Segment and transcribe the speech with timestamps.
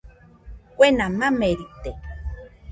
[0.77, 1.89] Kuena mamerite.